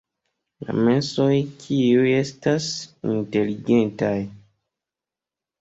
[0.69, 2.71] La mensoj kiuj estas
[3.19, 4.13] inteligentaj.